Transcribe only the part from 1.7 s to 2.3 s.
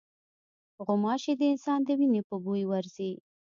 د وینې